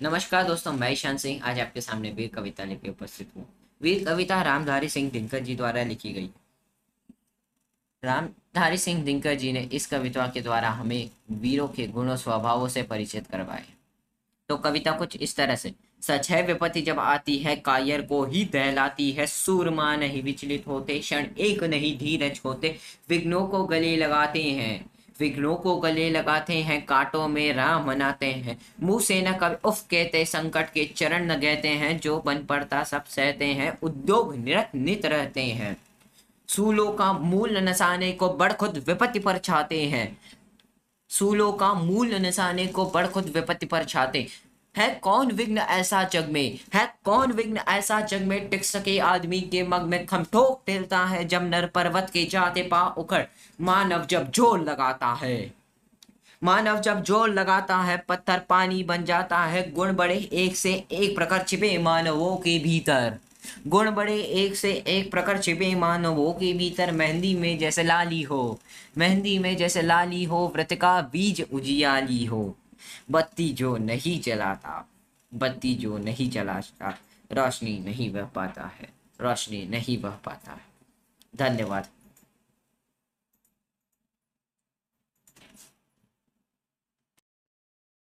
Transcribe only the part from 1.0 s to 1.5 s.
Singh.